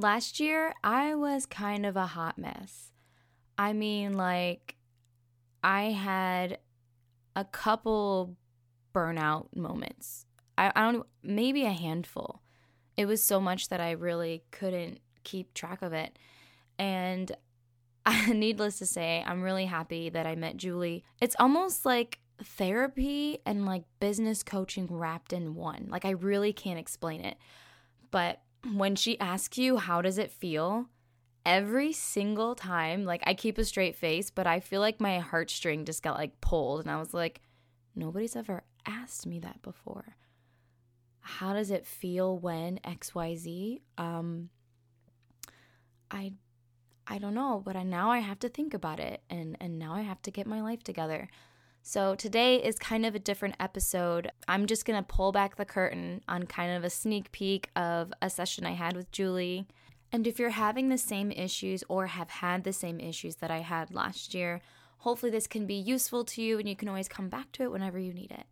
last 0.00 0.40
year 0.40 0.74
I 0.82 1.14
was 1.14 1.46
kind 1.46 1.84
of 1.84 1.96
a 1.96 2.06
hot 2.06 2.38
mess. 2.38 2.92
I 3.58 3.72
mean, 3.72 4.16
like, 4.16 4.76
I 5.62 5.90
had 5.90 6.58
a 7.36 7.44
couple 7.44 8.36
burnout 8.94 9.54
moments. 9.54 10.26
I, 10.56 10.72
I 10.74 10.90
don't, 10.90 11.06
maybe 11.22 11.64
a 11.64 11.72
handful. 11.72 12.42
It 12.96 13.06
was 13.06 13.22
so 13.22 13.40
much 13.40 13.68
that 13.68 13.80
I 13.80 13.92
really 13.92 14.42
couldn't 14.50 15.00
keep 15.24 15.52
track 15.54 15.82
of 15.82 15.92
it. 15.92 16.18
And 16.78 17.30
needless 18.28 18.78
to 18.78 18.86
say, 18.86 19.22
I'm 19.26 19.42
really 19.42 19.66
happy 19.66 20.08
that 20.08 20.26
I 20.26 20.34
met 20.34 20.56
Julie. 20.56 21.04
It's 21.20 21.36
almost 21.38 21.84
like 21.84 22.18
therapy 22.42 23.38
and 23.44 23.66
like 23.66 23.84
business 24.00 24.42
coaching 24.42 24.86
wrapped 24.88 25.34
in 25.34 25.54
one. 25.54 25.88
Like, 25.90 26.06
I 26.06 26.10
really 26.10 26.54
can't 26.54 26.78
explain 26.78 27.20
it. 27.20 27.36
But 28.10 28.40
when 28.74 28.96
she 28.96 29.18
asks 29.18 29.58
you, 29.58 29.76
how 29.78 30.02
does 30.02 30.18
it 30.18 30.30
feel? 30.30 30.86
Every 31.44 31.92
single 31.92 32.54
time, 32.54 33.04
like 33.04 33.22
I 33.26 33.34
keep 33.34 33.56
a 33.58 33.64
straight 33.64 33.96
face, 33.96 34.30
but 34.30 34.46
I 34.46 34.60
feel 34.60 34.80
like 34.80 35.00
my 35.00 35.20
heartstring 35.20 35.86
just 35.86 36.02
got 36.02 36.18
like 36.18 36.40
pulled. 36.40 36.82
And 36.82 36.90
I 36.90 36.98
was 36.98 37.14
like, 37.14 37.40
nobody's 37.94 38.36
ever 38.36 38.62
asked 38.86 39.26
me 39.26 39.38
that 39.40 39.62
before. 39.62 40.16
How 41.20 41.54
does 41.54 41.70
it 41.70 41.86
feel 41.86 42.38
when 42.38 42.78
XYZ? 42.78 43.80
Um, 43.96 44.50
I 46.10 46.32
I 47.06 47.18
don't 47.18 47.34
know, 47.34 47.60
but 47.64 47.74
I, 47.74 47.82
now 47.82 48.10
I 48.10 48.18
have 48.18 48.38
to 48.40 48.48
think 48.48 48.74
about 48.74 49.00
it 49.00 49.22
and 49.30 49.56
and 49.60 49.78
now 49.78 49.94
I 49.94 50.02
have 50.02 50.20
to 50.22 50.30
get 50.30 50.46
my 50.46 50.60
life 50.60 50.82
together. 50.82 51.28
So 51.82 52.14
today 52.14 52.56
is 52.56 52.78
kind 52.78 53.06
of 53.06 53.14
a 53.14 53.18
different 53.18 53.56
episode. 53.58 54.30
I'm 54.46 54.66
just 54.66 54.84
going 54.84 55.02
to 55.02 55.06
pull 55.06 55.32
back 55.32 55.56
the 55.56 55.64
curtain 55.64 56.20
on 56.28 56.44
kind 56.44 56.76
of 56.76 56.84
a 56.84 56.90
sneak 56.90 57.32
peek 57.32 57.70
of 57.74 58.12
a 58.20 58.28
session 58.28 58.66
I 58.66 58.72
had 58.72 58.96
with 58.96 59.10
Julie. 59.10 59.66
And 60.12 60.26
if 60.26 60.38
you're 60.38 60.50
having 60.50 60.88
the 60.88 60.98
same 60.98 61.32
issues 61.32 61.82
or 61.88 62.08
have 62.08 62.30
had 62.30 62.64
the 62.64 62.72
same 62.72 63.00
issues 63.00 63.36
that 63.36 63.50
I 63.50 63.60
had 63.60 63.94
last 63.94 64.34
year, 64.34 64.60
hopefully 64.98 65.32
this 65.32 65.46
can 65.46 65.66
be 65.66 65.74
useful 65.74 66.24
to 66.26 66.42
you 66.42 66.58
and 66.58 66.68
you 66.68 66.76
can 66.76 66.88
always 66.88 67.08
come 67.08 67.28
back 67.28 67.50
to 67.52 67.62
it 67.62 67.72
whenever 67.72 67.98
you 67.98 68.12
need 68.12 68.30
it. 68.30 68.46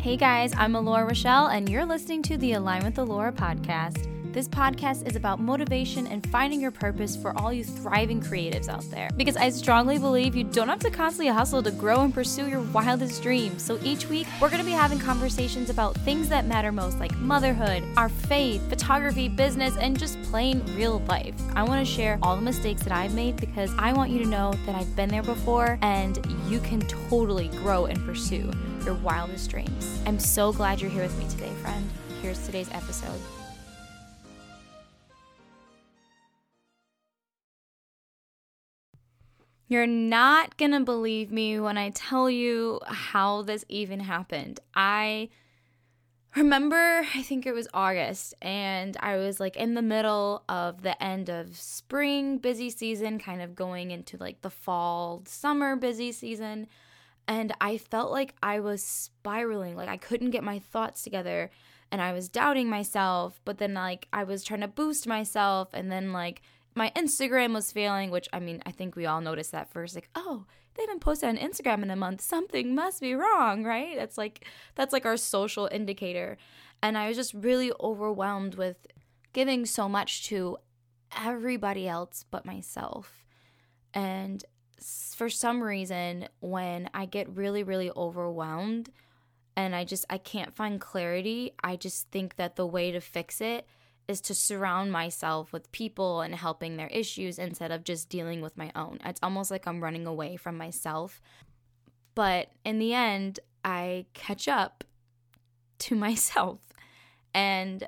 Hey 0.00 0.16
guys, 0.16 0.52
I'm 0.56 0.74
Alora 0.74 1.10
Rachelle, 1.10 1.54
and 1.54 1.68
you're 1.68 1.84
listening 1.84 2.22
to 2.22 2.38
the 2.38 2.54
Align 2.54 2.84
with 2.84 2.98
Alora 2.98 3.32
podcast. 3.32 4.06
This 4.32 4.46
podcast 4.46 5.08
is 5.08 5.16
about 5.16 5.40
motivation 5.40 6.06
and 6.06 6.24
finding 6.28 6.60
your 6.60 6.70
purpose 6.70 7.16
for 7.16 7.36
all 7.36 7.52
you 7.52 7.64
thriving 7.64 8.20
creatives 8.20 8.68
out 8.68 8.88
there. 8.88 9.10
Because 9.16 9.36
I 9.36 9.50
strongly 9.50 9.98
believe 9.98 10.36
you 10.36 10.44
don't 10.44 10.68
have 10.68 10.78
to 10.80 10.90
constantly 10.90 11.34
hustle 11.34 11.64
to 11.64 11.72
grow 11.72 12.02
and 12.02 12.14
pursue 12.14 12.48
your 12.48 12.60
wildest 12.60 13.24
dreams. 13.24 13.60
So 13.60 13.76
each 13.82 14.08
week, 14.08 14.28
we're 14.40 14.48
going 14.48 14.60
to 14.60 14.64
be 14.64 14.70
having 14.70 15.00
conversations 15.00 15.68
about 15.68 15.96
things 15.96 16.28
that 16.28 16.46
matter 16.46 16.70
most, 16.70 17.00
like 17.00 17.12
motherhood, 17.16 17.82
our 17.96 18.08
faith, 18.08 18.62
photography, 18.68 19.28
business, 19.28 19.76
and 19.78 19.98
just 19.98 20.22
plain 20.22 20.62
real 20.76 21.00
life. 21.08 21.34
I 21.56 21.64
want 21.64 21.84
to 21.84 21.92
share 21.92 22.16
all 22.22 22.36
the 22.36 22.42
mistakes 22.42 22.84
that 22.84 22.92
I've 22.92 23.14
made 23.14 23.36
because 23.36 23.72
I 23.78 23.92
want 23.92 24.12
you 24.12 24.20
to 24.20 24.30
know 24.30 24.52
that 24.64 24.76
I've 24.76 24.94
been 24.94 25.08
there 25.08 25.24
before 25.24 25.76
and 25.82 26.24
you 26.46 26.60
can 26.60 26.82
totally 26.82 27.48
grow 27.48 27.86
and 27.86 27.98
pursue 28.06 28.48
your 28.84 28.94
wildest 28.94 29.50
dreams. 29.50 30.00
I'm 30.06 30.20
so 30.20 30.52
glad 30.52 30.80
you're 30.80 30.88
here 30.88 31.02
with 31.02 31.18
me 31.18 31.28
today, 31.28 31.50
friend. 31.62 31.90
Here's 32.22 32.38
today's 32.46 32.70
episode. 32.70 33.18
You're 39.70 39.86
not 39.86 40.56
going 40.56 40.72
to 40.72 40.80
believe 40.80 41.30
me 41.30 41.60
when 41.60 41.78
I 41.78 41.90
tell 41.90 42.28
you 42.28 42.80
how 42.84 43.42
this 43.42 43.64
even 43.68 44.00
happened. 44.00 44.58
I 44.74 45.28
remember, 46.34 47.06
I 47.14 47.22
think 47.22 47.46
it 47.46 47.52
was 47.52 47.68
August, 47.72 48.34
and 48.42 48.96
I 48.98 49.16
was 49.16 49.38
like 49.38 49.54
in 49.54 49.74
the 49.74 49.80
middle 49.80 50.42
of 50.48 50.82
the 50.82 51.00
end 51.00 51.28
of 51.28 51.56
spring 51.56 52.38
busy 52.38 52.68
season, 52.68 53.20
kind 53.20 53.40
of 53.40 53.54
going 53.54 53.92
into 53.92 54.16
like 54.16 54.40
the 54.40 54.50
fall, 54.50 55.22
summer 55.24 55.76
busy 55.76 56.10
season. 56.10 56.66
And 57.28 57.54
I 57.60 57.78
felt 57.78 58.10
like 58.10 58.34
I 58.42 58.58
was 58.58 58.82
spiraling, 58.82 59.76
like 59.76 59.88
I 59.88 59.98
couldn't 59.98 60.32
get 60.32 60.42
my 60.42 60.58
thoughts 60.58 61.04
together 61.04 61.48
and 61.92 62.02
I 62.02 62.12
was 62.12 62.28
doubting 62.28 62.68
myself, 62.68 63.40
but 63.44 63.58
then 63.58 63.74
like 63.74 64.08
I 64.12 64.24
was 64.24 64.42
trying 64.42 64.62
to 64.62 64.68
boost 64.68 65.06
myself 65.06 65.68
and 65.72 65.92
then 65.92 66.12
like 66.12 66.42
my 66.74 66.92
Instagram 66.96 67.52
was 67.54 67.72
failing, 67.72 68.10
which 68.10 68.28
I 68.32 68.40
mean, 68.40 68.62
I 68.64 68.70
think 68.70 68.96
we 68.96 69.06
all 69.06 69.20
noticed 69.20 69.52
that 69.52 69.70
first. 69.70 69.94
Like, 69.94 70.08
oh, 70.14 70.46
they 70.74 70.82
haven't 70.82 71.00
posted 71.00 71.28
on 71.28 71.36
Instagram 71.36 71.82
in 71.82 71.90
a 71.90 71.96
month. 71.96 72.20
Something 72.20 72.74
must 72.74 73.00
be 73.00 73.14
wrong, 73.14 73.64
right? 73.64 73.96
That's 73.96 74.16
like 74.16 74.44
that's 74.74 74.92
like 74.92 75.06
our 75.06 75.16
social 75.16 75.68
indicator. 75.70 76.38
And 76.82 76.96
I 76.96 77.08
was 77.08 77.16
just 77.16 77.34
really 77.34 77.72
overwhelmed 77.80 78.54
with 78.54 78.86
giving 79.32 79.66
so 79.66 79.88
much 79.88 80.26
to 80.28 80.56
everybody 81.24 81.88
else 81.88 82.24
but 82.30 82.46
myself. 82.46 83.24
And 83.92 84.44
for 85.14 85.28
some 85.28 85.62
reason, 85.62 86.28
when 86.40 86.88
I 86.94 87.04
get 87.04 87.28
really, 87.28 87.62
really 87.62 87.90
overwhelmed 87.96 88.90
and 89.56 89.74
I 89.74 89.84
just 89.84 90.06
I 90.08 90.18
can't 90.18 90.54
find 90.54 90.80
clarity, 90.80 91.52
I 91.62 91.76
just 91.76 92.10
think 92.10 92.36
that 92.36 92.56
the 92.56 92.66
way 92.66 92.92
to 92.92 93.00
fix 93.00 93.40
it 93.40 93.66
is 94.10 94.20
to 94.20 94.34
surround 94.34 94.92
myself 94.92 95.52
with 95.52 95.70
people 95.72 96.20
and 96.20 96.34
helping 96.34 96.76
their 96.76 96.88
issues 96.88 97.38
instead 97.38 97.70
of 97.70 97.84
just 97.84 98.08
dealing 98.08 98.42
with 98.42 98.58
my 98.58 98.70
own. 98.74 98.98
It's 99.04 99.20
almost 99.22 99.50
like 99.50 99.66
I'm 99.66 99.82
running 99.82 100.06
away 100.06 100.36
from 100.36 100.58
myself. 100.58 101.22
But 102.14 102.48
in 102.64 102.78
the 102.78 102.92
end, 102.92 103.40
I 103.64 104.06
catch 104.12 104.48
up 104.48 104.84
to 105.78 105.94
myself 106.06 106.60
and 107.32 107.86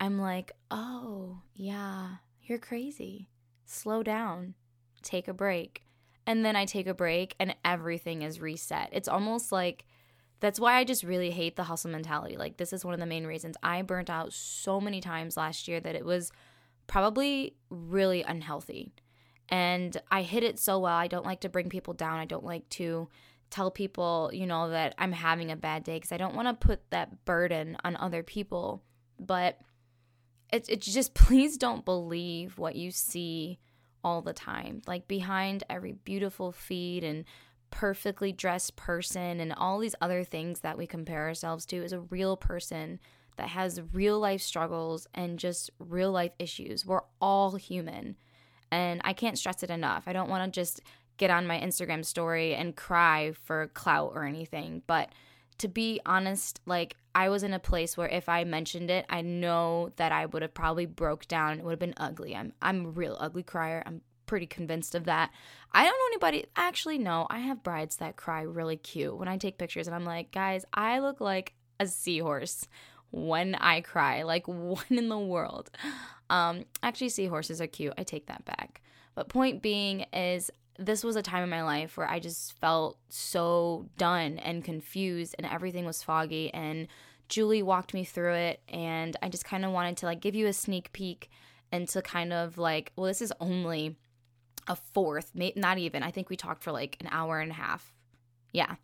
I'm 0.00 0.18
like, 0.18 0.52
oh, 0.70 1.42
yeah, 1.54 2.16
you're 2.42 2.58
crazy. 2.58 3.28
Slow 3.66 4.02
down, 4.02 4.54
take 5.02 5.28
a 5.28 5.34
break. 5.34 5.84
And 6.26 6.44
then 6.44 6.56
I 6.56 6.64
take 6.64 6.86
a 6.86 6.94
break 6.94 7.34
and 7.38 7.54
everything 7.64 8.22
is 8.22 8.40
reset. 8.40 8.88
It's 8.92 9.08
almost 9.08 9.52
like 9.52 9.84
that's 10.42 10.58
why 10.58 10.74
I 10.74 10.82
just 10.82 11.04
really 11.04 11.30
hate 11.30 11.54
the 11.54 11.62
hustle 11.62 11.92
mentality. 11.92 12.36
Like, 12.36 12.56
this 12.56 12.72
is 12.72 12.84
one 12.84 12.94
of 12.94 13.00
the 13.00 13.06
main 13.06 13.24
reasons 13.24 13.56
I 13.62 13.80
burnt 13.82 14.10
out 14.10 14.32
so 14.32 14.80
many 14.80 15.00
times 15.00 15.36
last 15.36 15.68
year 15.68 15.78
that 15.78 15.94
it 15.94 16.04
was 16.04 16.32
probably 16.88 17.54
really 17.70 18.24
unhealthy. 18.24 18.92
And 19.48 19.96
I 20.10 20.22
hit 20.22 20.42
it 20.42 20.58
so 20.58 20.80
well. 20.80 20.96
I 20.96 21.06
don't 21.06 21.24
like 21.24 21.42
to 21.42 21.48
bring 21.48 21.68
people 21.68 21.94
down. 21.94 22.18
I 22.18 22.24
don't 22.24 22.44
like 22.44 22.68
to 22.70 23.08
tell 23.50 23.70
people, 23.70 24.30
you 24.32 24.48
know, 24.48 24.70
that 24.70 24.96
I'm 24.98 25.12
having 25.12 25.52
a 25.52 25.56
bad 25.56 25.84
day 25.84 25.94
because 25.94 26.10
I 26.10 26.16
don't 26.16 26.34
want 26.34 26.48
to 26.48 26.66
put 26.66 26.90
that 26.90 27.24
burden 27.24 27.76
on 27.84 27.96
other 27.96 28.24
people. 28.24 28.82
But 29.20 29.60
it's 30.52 30.68
just 30.68 31.14
please 31.14 31.56
don't 31.56 31.84
believe 31.84 32.58
what 32.58 32.74
you 32.74 32.90
see 32.90 33.60
all 34.02 34.22
the 34.22 34.32
time. 34.32 34.82
Like 34.88 35.06
behind 35.06 35.62
every 35.70 35.92
beautiful 35.92 36.50
feed 36.50 37.04
and 37.04 37.26
perfectly 37.72 38.30
dressed 38.30 38.76
person 38.76 39.40
and 39.40 39.52
all 39.52 39.80
these 39.80 39.96
other 40.00 40.22
things 40.22 40.60
that 40.60 40.78
we 40.78 40.86
compare 40.86 41.26
ourselves 41.26 41.66
to 41.66 41.76
is 41.76 41.92
a 41.92 42.00
real 42.00 42.36
person 42.36 43.00
that 43.36 43.48
has 43.48 43.80
real 43.92 44.20
life 44.20 44.42
struggles 44.42 45.08
and 45.14 45.38
just 45.38 45.70
real 45.80 46.12
life 46.12 46.32
issues. 46.38 46.86
We're 46.86 47.00
all 47.20 47.56
human. 47.56 48.16
And 48.70 49.00
I 49.04 49.14
can't 49.14 49.38
stress 49.38 49.62
it 49.62 49.70
enough. 49.70 50.04
I 50.06 50.12
don't 50.12 50.30
want 50.30 50.52
to 50.52 50.60
just 50.60 50.80
get 51.16 51.30
on 51.30 51.46
my 51.46 51.58
Instagram 51.58 52.04
story 52.04 52.54
and 52.54 52.76
cry 52.76 53.32
for 53.32 53.66
clout 53.68 54.12
or 54.14 54.24
anything, 54.24 54.82
but 54.86 55.10
to 55.58 55.68
be 55.68 56.00
honest, 56.04 56.60
like 56.66 56.96
I 57.14 57.28
was 57.28 57.42
in 57.42 57.52
a 57.52 57.58
place 57.58 57.96
where 57.96 58.08
if 58.08 58.28
I 58.28 58.44
mentioned 58.44 58.90
it, 58.90 59.06
I 59.08 59.22
know 59.22 59.90
that 59.96 60.12
I 60.12 60.26
would 60.26 60.42
have 60.42 60.54
probably 60.54 60.86
broke 60.86 61.28
down. 61.28 61.58
It 61.58 61.64
would 61.64 61.72
have 61.72 61.78
been 61.78 61.94
ugly. 61.96 62.34
I'm 62.34 62.52
I'm 62.60 62.86
a 62.86 62.88
real 62.88 63.16
ugly 63.20 63.42
crier. 63.42 63.82
I'm 63.86 64.00
pretty 64.32 64.46
convinced 64.46 64.94
of 64.94 65.04
that. 65.04 65.30
I 65.72 65.84
don't 65.84 65.92
know 65.92 66.06
anybody. 66.06 66.46
Actually, 66.56 66.96
no, 66.96 67.26
I 67.28 67.40
have 67.40 67.62
brides 67.62 67.96
that 67.96 68.16
cry 68.16 68.40
really 68.40 68.78
cute 68.78 69.14
when 69.14 69.28
I 69.28 69.36
take 69.36 69.58
pictures, 69.58 69.86
and 69.86 69.94
I'm 69.94 70.06
like, 70.06 70.32
guys, 70.32 70.64
I 70.72 71.00
look 71.00 71.20
like 71.20 71.52
a 71.78 71.86
seahorse 71.86 72.66
when 73.10 73.54
I 73.56 73.82
cry. 73.82 74.22
Like, 74.22 74.44
what 74.48 74.86
in 74.88 75.10
the 75.10 75.18
world? 75.18 75.70
Um, 76.30 76.64
actually, 76.82 77.10
seahorses 77.10 77.60
are 77.60 77.66
cute. 77.66 77.92
I 77.98 78.04
take 78.04 78.28
that 78.28 78.46
back. 78.46 78.80
But 79.14 79.28
point 79.28 79.60
being 79.60 80.06
is, 80.14 80.50
this 80.78 81.04
was 81.04 81.16
a 81.16 81.22
time 81.22 81.42
in 81.42 81.50
my 81.50 81.62
life 81.62 81.98
where 81.98 82.08
I 82.08 82.18
just 82.18 82.58
felt 82.58 82.96
so 83.10 83.90
done 83.98 84.38
and 84.38 84.64
confused, 84.64 85.34
and 85.36 85.46
everything 85.46 85.84
was 85.84 86.02
foggy. 86.02 86.54
And 86.54 86.88
Julie 87.28 87.62
walked 87.62 87.92
me 87.92 88.04
through 88.04 88.32
it, 88.32 88.62
and 88.66 89.14
I 89.22 89.28
just 89.28 89.44
kind 89.44 89.66
of 89.66 89.72
wanted 89.72 89.98
to 89.98 90.06
like 90.06 90.22
give 90.22 90.34
you 90.34 90.46
a 90.46 90.54
sneak 90.54 90.90
peek 90.94 91.28
into 91.70 92.00
kind 92.00 92.32
of 92.32 92.56
like, 92.56 92.92
well, 92.96 93.06
this 93.06 93.20
is 93.20 93.32
only 93.38 93.96
a 94.66 94.76
fourth, 94.76 95.32
not 95.34 95.78
even. 95.78 96.02
I 96.02 96.10
think 96.10 96.30
we 96.30 96.36
talked 96.36 96.62
for 96.62 96.72
like 96.72 96.96
an 97.00 97.08
hour 97.10 97.40
and 97.40 97.50
a 97.50 97.54
half. 97.54 97.92
Yeah, 98.52 98.76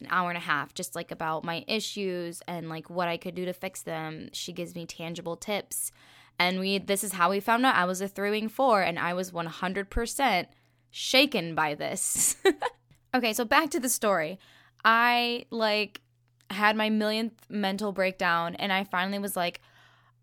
an 0.00 0.08
hour 0.10 0.30
and 0.30 0.36
a 0.36 0.40
half, 0.40 0.74
just 0.74 0.94
like 0.94 1.10
about 1.10 1.44
my 1.44 1.64
issues 1.66 2.42
and 2.46 2.68
like 2.68 2.90
what 2.90 3.08
I 3.08 3.16
could 3.16 3.34
do 3.34 3.44
to 3.44 3.52
fix 3.52 3.82
them. 3.82 4.28
She 4.32 4.52
gives 4.52 4.74
me 4.74 4.86
tangible 4.86 5.36
tips. 5.36 5.92
And 6.38 6.60
we, 6.60 6.78
this 6.78 7.02
is 7.02 7.12
how 7.12 7.30
we 7.30 7.40
found 7.40 7.64
out 7.64 7.76
I 7.76 7.86
was 7.86 8.00
a 8.00 8.08
three 8.08 8.28
throwing 8.28 8.48
four 8.48 8.82
and 8.82 8.98
I 8.98 9.14
was 9.14 9.30
100% 9.30 10.46
shaken 10.90 11.54
by 11.54 11.74
this. 11.74 12.36
okay, 13.14 13.32
so 13.32 13.44
back 13.44 13.70
to 13.70 13.80
the 13.80 13.88
story. 13.88 14.38
I 14.84 15.46
like 15.50 16.02
had 16.50 16.76
my 16.76 16.90
millionth 16.90 17.46
mental 17.48 17.92
breakdown 17.92 18.54
and 18.56 18.72
I 18.72 18.84
finally 18.84 19.18
was 19.18 19.36
like, 19.36 19.60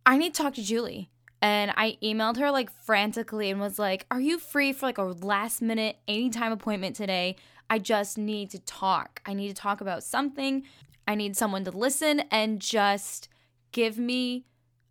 I 0.05 0.17
need 0.17 0.33
to 0.33 0.43
talk 0.43 0.53
to 0.55 0.63
Julie. 0.63 1.09
And 1.43 1.73
I 1.75 1.97
emailed 2.01 2.37
her 2.37 2.51
like 2.51 2.71
frantically 2.71 3.51
and 3.51 3.59
was 3.59 3.77
like, 3.77 4.05
Are 4.09 4.21
you 4.21 4.39
free 4.39 4.71
for 4.71 4.85
like 4.85 4.97
a 4.97 5.03
last 5.03 5.61
minute, 5.61 5.97
anytime 6.07 6.53
appointment 6.53 6.95
today? 6.95 7.35
I 7.69 7.79
just 7.79 8.17
need 8.17 8.49
to 8.51 8.59
talk. 8.59 9.21
I 9.25 9.33
need 9.33 9.49
to 9.49 9.53
talk 9.53 9.81
about 9.81 10.05
something. 10.05 10.63
I 11.05 11.15
need 11.15 11.35
someone 11.35 11.65
to 11.65 11.71
listen 11.71 12.21
and 12.31 12.61
just 12.61 13.27
give 13.73 13.97
me 13.97 14.45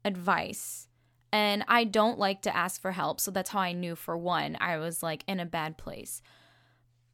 advice. 0.04 0.88
And 1.32 1.64
I 1.68 1.84
don't 1.84 2.18
like 2.18 2.42
to 2.42 2.54
ask 2.54 2.82
for 2.82 2.92
help. 2.92 3.18
So 3.18 3.30
that's 3.30 3.48
how 3.48 3.60
I 3.60 3.72
knew, 3.72 3.96
for 3.96 4.18
one, 4.18 4.58
I 4.60 4.76
was 4.76 5.02
like 5.02 5.24
in 5.26 5.40
a 5.40 5.46
bad 5.46 5.78
place. 5.78 6.20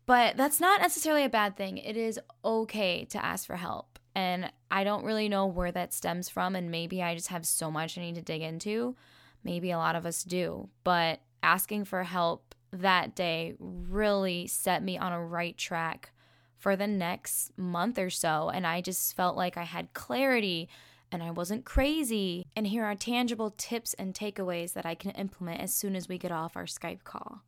But 0.06 0.36
that's 0.36 0.58
not 0.58 0.80
necessarily 0.80 1.22
a 1.22 1.28
bad 1.28 1.56
thing. 1.56 1.78
It 1.78 1.96
is 1.96 2.18
okay 2.44 3.04
to 3.04 3.24
ask 3.24 3.46
for 3.46 3.54
help. 3.54 4.00
And 4.16 4.50
I 4.68 4.82
don't 4.82 5.04
really 5.04 5.28
know 5.28 5.46
where 5.46 5.70
that 5.70 5.94
stems 5.94 6.28
from. 6.28 6.56
And 6.56 6.72
maybe 6.72 7.04
I 7.04 7.14
just 7.14 7.28
have 7.28 7.46
so 7.46 7.70
much 7.70 7.96
I 7.96 8.00
need 8.00 8.16
to 8.16 8.22
dig 8.22 8.42
into. 8.42 8.96
Maybe 9.44 9.70
a 9.70 9.78
lot 9.78 9.96
of 9.96 10.06
us 10.06 10.24
do. 10.24 10.68
But 10.84 11.20
asking 11.42 11.84
for 11.84 12.02
help 12.04 12.54
that 12.72 13.14
day 13.14 13.54
really 13.58 14.46
set 14.46 14.82
me 14.82 14.98
on 14.98 15.12
a 15.12 15.24
right 15.24 15.56
track 15.56 16.10
for 16.56 16.76
the 16.76 16.86
next 16.86 17.56
month 17.56 17.98
or 17.98 18.10
so. 18.10 18.50
And 18.52 18.66
I 18.66 18.80
just 18.80 19.16
felt 19.16 19.36
like 19.36 19.56
I 19.56 19.62
had 19.62 19.94
clarity 19.94 20.68
and 21.10 21.22
I 21.22 21.30
wasn't 21.30 21.64
crazy. 21.64 22.46
And 22.54 22.66
here 22.66 22.84
are 22.84 22.94
tangible 22.94 23.54
tips 23.56 23.94
and 23.94 24.12
takeaways 24.12 24.74
that 24.74 24.84
I 24.84 24.94
can 24.94 25.12
implement 25.12 25.60
as 25.60 25.72
soon 25.72 25.96
as 25.96 26.08
we 26.08 26.18
get 26.18 26.32
off 26.32 26.56
our 26.56 26.64
Skype 26.64 27.04
call. 27.04 27.42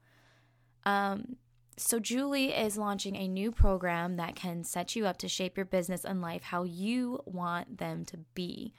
Um, 0.86 1.36
so, 1.76 1.98
Julie 1.98 2.52
is 2.52 2.76
launching 2.76 3.16
a 3.16 3.26
new 3.26 3.50
program 3.50 4.16
that 4.16 4.36
can 4.36 4.64
set 4.64 4.96
you 4.96 5.06
up 5.06 5.16
to 5.18 5.28
shape 5.28 5.56
your 5.56 5.64
business 5.64 6.04
and 6.04 6.20
life 6.20 6.42
how 6.42 6.64
you 6.64 7.20
want 7.24 7.78
them 7.78 8.04
to 8.06 8.18
be, 8.34 8.74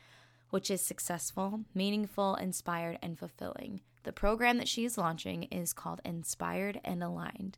which 0.52 0.70
is 0.70 0.82
successful, 0.82 1.62
meaningful, 1.74 2.36
inspired, 2.36 3.00
and 3.02 3.18
fulfilling. 3.18 3.82
The 4.04 4.14
program 4.14 4.58
that 4.60 4.68
she 4.68 4.86
is 4.86 4.98
launching 4.98 5.44
is 5.44 5.74
called 5.74 6.02
Inspired 6.06 6.80
and 6.84 7.04
Aligned 7.04 7.58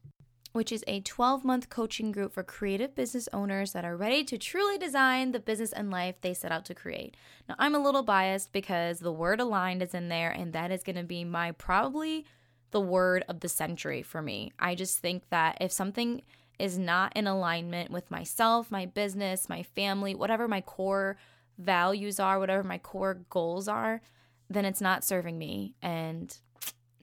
which 0.53 0.71
is 0.71 0.83
a 0.87 1.01
12 1.01 1.43
month 1.43 1.69
coaching 1.69 2.11
group 2.11 2.31
for 2.31 2.43
creative 2.43 2.95
business 2.95 3.27
owners 3.33 3.73
that 3.73 3.83
are 3.83 3.97
ready 3.97 4.23
to 4.23 4.37
truly 4.37 4.77
design 4.77 5.31
the 5.31 5.39
business 5.39 5.73
and 5.73 5.91
life 5.91 6.15
they 6.21 6.33
set 6.33 6.51
out 6.51 6.63
to 6.65 6.75
create. 6.75 7.17
Now, 7.49 7.55
I'm 7.59 7.75
a 7.75 7.79
little 7.79 8.03
biased 8.03 8.53
because 8.53 8.99
the 8.99 9.11
word 9.11 9.41
aligned 9.41 9.81
is 9.81 9.93
in 9.93 10.09
there, 10.09 10.29
and 10.29 10.53
that 10.53 10.71
is 10.71 10.83
going 10.83 10.95
to 10.95 11.03
be 11.03 11.25
my 11.25 11.51
probably 11.51 12.25
the 12.71 12.79
word 12.79 13.25
of 13.27 13.41
the 13.41 13.49
century 13.49 14.01
for 14.01 14.21
me. 14.21 14.51
I 14.57 14.75
just 14.75 14.99
think 14.99 15.23
that 15.29 15.57
if 15.59 15.71
something 15.71 16.21
is 16.59 16.77
not 16.77 17.11
in 17.15 17.25
alignment 17.25 17.89
with 17.89 18.11
myself, 18.11 18.71
my 18.71 18.85
business, 18.85 19.49
my 19.49 19.63
family, 19.63 20.13
whatever 20.13 20.47
my 20.47 20.61
core 20.61 21.17
values 21.57 22.19
are, 22.19 22.39
whatever 22.39 22.63
my 22.63 22.77
core 22.77 23.21
goals 23.29 23.67
are, 23.67 24.01
then 24.50 24.65
it's 24.65 24.81
not 24.81 25.03
serving 25.03 25.38
me 25.38 25.75
and 25.81 26.38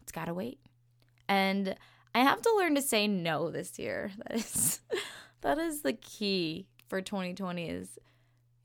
it's 0.02 0.12
got 0.12 0.26
to 0.26 0.34
wait. 0.34 0.58
And 1.28 1.74
I 2.14 2.20
have 2.20 2.42
to 2.42 2.54
learn 2.56 2.74
to 2.74 2.82
say 2.82 3.06
no 3.06 3.50
this 3.50 3.78
year. 3.78 4.10
That 4.28 4.36
is 4.36 4.80
that 5.42 5.58
is 5.58 5.82
the 5.82 5.94
key 5.94 6.66
for 6.88 7.00
2020 7.00 7.66
is 7.66 7.98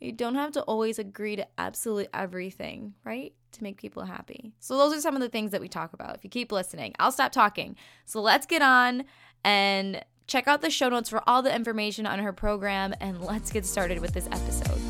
you 0.01 0.11
don't 0.11 0.35
have 0.35 0.51
to 0.53 0.61
always 0.63 0.99
agree 0.99 1.37
to 1.37 1.47
absolutely 1.57 2.07
everything, 2.13 2.95
right? 3.05 3.33
To 3.53 3.63
make 3.63 3.77
people 3.77 4.03
happy. 4.03 4.53
So 4.59 4.77
those 4.77 4.93
are 4.93 4.99
some 4.99 5.15
of 5.15 5.21
the 5.21 5.29
things 5.29 5.51
that 5.51 5.61
we 5.61 5.69
talk 5.69 5.93
about. 5.93 6.15
If 6.15 6.23
you 6.23 6.29
keep 6.29 6.51
listening, 6.51 6.93
I'll 6.99 7.13
stop 7.13 7.31
talking. 7.31 7.77
So 8.03 8.21
let's 8.21 8.45
get 8.45 8.61
on 8.61 9.05
and 9.45 10.03
check 10.27 10.47
out 10.47 10.61
the 10.61 10.69
show 10.69 10.89
notes 10.89 11.09
for 11.09 11.21
all 11.27 11.41
the 11.41 11.55
information 11.55 12.05
on 12.05 12.19
her 12.19 12.33
program 12.33 12.93
and 12.99 13.21
let's 13.21 13.51
get 13.51 13.65
started 13.65 13.99
with 13.99 14.13
this 14.13 14.27
episode. 14.27 14.84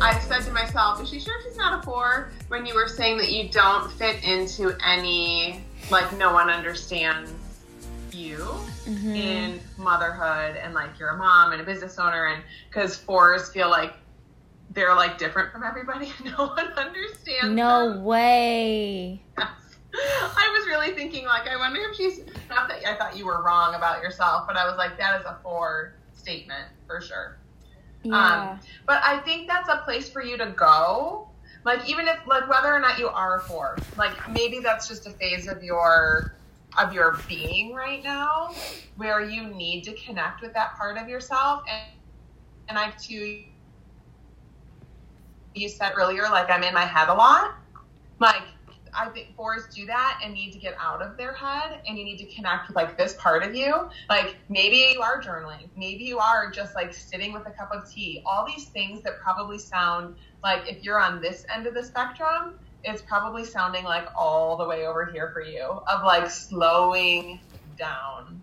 I 0.00 0.18
said 0.20 0.40
to 0.44 0.52
myself, 0.52 1.02
is 1.02 1.10
she 1.10 1.20
sure 1.20 1.34
she's 1.42 1.56
not 1.56 1.78
a 1.78 1.82
four? 1.82 2.32
When 2.48 2.64
you 2.64 2.74
were 2.74 2.88
saying 2.88 3.18
that 3.18 3.30
you 3.30 3.48
don't 3.50 3.92
fit 3.92 4.24
into 4.24 4.74
any, 4.84 5.62
like, 5.90 6.16
no 6.16 6.32
one 6.32 6.48
understands 6.48 7.32
you 8.14 8.36
mm-hmm. 8.36 9.14
in 9.14 9.60
motherhood 9.78 10.56
and 10.56 10.74
like 10.74 10.98
you're 10.98 11.10
a 11.10 11.16
mom 11.16 11.52
and 11.52 11.60
a 11.60 11.64
business 11.64 11.98
owner 11.98 12.26
and 12.26 12.42
because 12.68 12.96
fours 12.96 13.52
feel 13.52 13.70
like 13.70 13.94
they're 14.72 14.94
like 14.94 15.18
different 15.18 15.52
from 15.52 15.62
everybody 15.62 16.12
no 16.24 16.46
one 16.48 16.66
understands 16.72 17.54
no 17.54 17.92
them. 17.92 18.04
way 18.04 19.22
yes. 19.38 19.48
i 19.94 20.56
was 20.58 20.66
really 20.66 20.92
thinking 20.92 21.24
like 21.24 21.48
i 21.48 21.56
wonder 21.56 21.80
if 21.90 21.96
she's 21.96 22.20
not 22.48 22.68
that 22.68 22.84
i 22.86 22.96
thought 22.96 23.16
you 23.16 23.26
were 23.26 23.42
wrong 23.42 23.74
about 23.74 24.02
yourself 24.02 24.44
but 24.46 24.56
i 24.56 24.64
was 24.64 24.76
like 24.76 24.96
that 24.98 25.20
is 25.20 25.26
a 25.26 25.38
four 25.42 25.94
statement 26.12 26.68
for 26.86 27.00
sure 27.00 27.38
yeah. 28.02 28.52
Um, 28.52 28.60
but 28.86 29.02
I 29.04 29.18
think 29.18 29.46
that's 29.46 29.68
a 29.68 29.78
place 29.78 30.08
for 30.08 30.22
you 30.22 30.36
to 30.38 30.46
go. 30.46 31.28
Like 31.64 31.88
even 31.88 32.08
if 32.08 32.18
like 32.26 32.48
whether 32.48 32.72
or 32.74 32.80
not 32.80 32.98
you 32.98 33.08
are 33.08 33.36
a 33.36 33.40
four, 33.40 33.76
like 33.98 34.30
maybe 34.30 34.60
that's 34.60 34.88
just 34.88 35.06
a 35.06 35.10
phase 35.10 35.46
of 35.46 35.62
your 35.62 36.34
of 36.78 36.92
your 36.92 37.18
being 37.28 37.74
right 37.74 38.02
now 38.02 38.54
where 38.96 39.20
you 39.20 39.46
need 39.48 39.82
to 39.82 39.92
connect 39.94 40.40
with 40.40 40.54
that 40.54 40.76
part 40.76 40.96
of 40.96 41.08
yourself 41.08 41.62
and 41.68 41.82
and 42.68 42.78
I 42.78 42.92
too 42.92 43.42
you 45.54 45.68
said 45.68 45.92
earlier 45.96 46.22
like 46.22 46.48
I'm 46.48 46.62
in 46.62 46.72
my 46.72 46.84
head 46.84 47.08
a 47.08 47.14
lot. 47.14 47.54
Like 48.20 48.42
I 48.98 49.08
think 49.10 49.34
fours 49.36 49.64
do 49.74 49.86
that 49.86 50.20
and 50.24 50.34
need 50.34 50.52
to 50.52 50.58
get 50.58 50.74
out 50.80 51.02
of 51.02 51.16
their 51.16 51.34
head 51.34 51.82
and 51.86 51.98
you 51.98 52.04
need 52.04 52.18
to 52.18 52.34
connect 52.34 52.68
with 52.68 52.76
like 52.76 52.98
this 52.98 53.14
part 53.18 53.42
of 53.42 53.54
you. 53.54 53.88
Like 54.08 54.36
maybe 54.48 54.92
you 54.94 55.02
are 55.02 55.22
journaling, 55.22 55.70
maybe 55.76 56.04
you 56.04 56.18
are 56.18 56.50
just 56.50 56.74
like 56.74 56.94
sitting 56.94 57.32
with 57.32 57.46
a 57.46 57.50
cup 57.52 57.70
of 57.72 57.90
tea. 57.90 58.22
All 58.26 58.46
these 58.46 58.68
things 58.70 59.02
that 59.04 59.14
probably 59.22 59.58
sound 59.58 60.16
like 60.42 60.68
if 60.68 60.82
you're 60.84 61.00
on 61.00 61.20
this 61.20 61.44
end 61.54 61.66
of 61.66 61.74
the 61.74 61.84
spectrum, 61.84 62.58
it's 62.84 63.02
probably 63.02 63.44
sounding 63.44 63.84
like 63.84 64.08
all 64.16 64.56
the 64.56 64.66
way 64.66 64.86
over 64.86 65.06
here 65.06 65.30
for 65.32 65.42
you 65.42 65.62
of 65.62 66.04
like 66.04 66.30
slowing 66.30 67.40
down. 67.76 68.42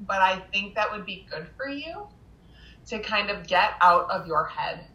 But 0.00 0.22
I 0.22 0.40
think 0.52 0.74
that 0.76 0.92
would 0.92 1.06
be 1.06 1.26
good 1.30 1.48
for 1.56 1.68
you 1.68 2.08
to 2.88 3.00
kind 3.00 3.30
of 3.30 3.46
get 3.46 3.72
out 3.80 4.10
of 4.10 4.26
your 4.26 4.46
head 4.46 4.86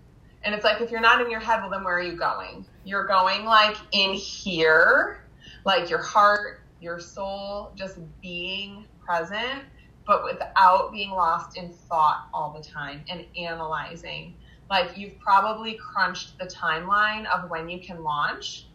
and 0.44 0.56
it's 0.56 0.63
like, 0.63 0.81
if 0.81 0.92
you're 0.92 1.01
not 1.01 1.22
in 1.22 1.30
your 1.30 1.39
head, 1.39 1.62
well, 1.62 1.69
then 1.69 1.84
where 1.84 1.98
are 1.98 2.04
you 2.04 2.18
going? 2.18 2.66
You're 2.83 3.06
going 3.06 3.45
like 3.45 3.78
in 3.92 4.13
here, 4.13 5.25
like 5.66 5.89
your 5.89 6.01
heart, 6.01 6.62
your 6.80 7.00
soul, 7.00 7.72
just 7.75 8.00
being 8.22 8.86
present, 9.06 9.63
but 10.06 10.24
without 10.24 10.92
being 10.92 11.12
lost 11.12 11.57
in 11.57 11.69
thought 11.69 12.28
all 12.33 12.54
the 12.57 12.63
time 12.63 13.04
and 13.10 13.25
analyzing. 13.38 14.36
Like 14.69 14.98
you've 14.98 15.19
probably 15.19 15.74
crunched 15.74 16.39
the 16.39 16.46
timeline 16.46 17.25
of 17.27 17.50
when 17.50 17.70
you 17.70 17.79
can 17.79 18.03
launch 18.03 18.67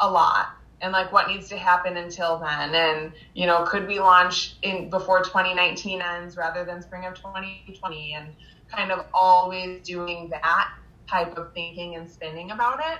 a 0.00 0.10
lot 0.10 0.58
and 0.80 0.92
like 0.92 1.12
what 1.12 1.28
needs 1.28 1.48
to 1.48 1.56
happen 1.56 1.96
until 1.96 2.38
then 2.38 2.74
and 2.74 3.12
you 3.34 3.46
know 3.46 3.64
could 3.64 3.86
we 3.86 3.98
launch 3.98 4.56
in 4.62 4.88
before 4.90 5.22
2019 5.22 6.00
ends 6.00 6.36
rather 6.36 6.64
than 6.64 6.80
spring 6.80 7.04
of 7.04 7.14
2020 7.14 8.14
and 8.14 8.28
kind 8.70 8.92
of 8.92 9.04
always 9.12 9.82
doing 9.82 10.28
that 10.28 10.72
type 11.08 11.36
of 11.36 11.52
thinking 11.52 11.96
and 11.96 12.08
spinning 12.08 12.50
about 12.50 12.80
it. 12.80 12.98